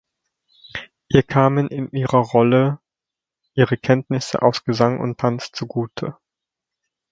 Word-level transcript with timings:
Ihr 1.09 1.21
kamen 1.21 1.67
in 1.67 1.91
ihrer 1.91 2.21
Rolle 2.21 2.79
ihre 3.53 3.77
Kenntnisse 3.77 4.41
aus 4.41 4.63
Gesang 4.65 4.99
und 4.99 5.19
Tanz 5.19 5.51
zugute. 5.51 6.17